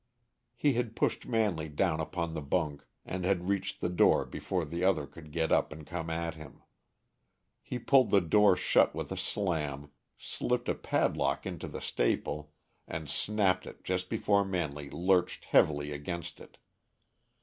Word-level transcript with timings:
He 0.55 0.73
had 0.73 0.95
pushed 0.95 1.27
Manley 1.27 1.69
down 1.69 1.99
upon 1.99 2.33
the 2.33 2.41
bunk, 2.41 2.83
and 3.05 3.23
had 3.23 3.47
reached 3.47 3.81
the 3.81 3.87
door 3.89 4.25
before 4.25 4.65
the 4.65 4.83
other 4.83 5.05
could 5.05 5.31
get 5.31 5.51
up 5.51 5.71
and 5.71 5.85
come 5.85 6.09
at 6.09 6.33
him. 6.33 6.63
He 7.61 7.77
pulled 7.77 8.09
the 8.09 8.19
door 8.19 8.55
shut 8.55 8.95
with 8.95 9.11
a 9.11 9.15
slam, 9.15 9.91
slipped 10.17 10.67
a 10.69 10.73
padlock 10.73 11.45
into 11.45 11.67
the 11.67 11.81
staple, 11.81 12.51
and 12.87 13.07
snapped 13.07 13.67
it 13.67 13.83
just 13.83 14.09
before 14.09 14.43
Manley 14.43 14.89
lurched 14.89 15.45
heavily 15.45 15.91
against 15.91 16.39
it. 16.39 16.57